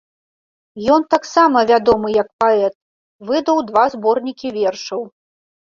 Ён 0.95 1.05
таксама 1.15 1.57
вядомы 1.73 2.15
як 2.21 2.27
паэт, 2.41 2.73
выдаў 3.29 3.57
два 3.73 3.85
зборнікі 3.99 4.47
вершаў. 4.59 5.01